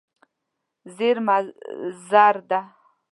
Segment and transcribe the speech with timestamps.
[0.95, 1.37] زېرمه
[2.09, 2.59] زر ده.